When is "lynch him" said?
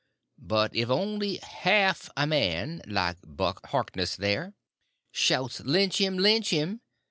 5.59-6.17, 6.17-6.81